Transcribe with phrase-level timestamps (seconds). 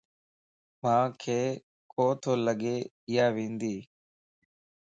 [0.81, 1.23] مانک
[1.91, 2.59] ڪو تو لڳ
[3.09, 3.75] اياوندي